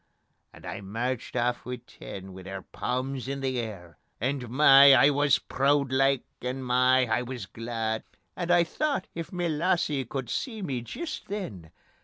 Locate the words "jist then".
10.81-11.69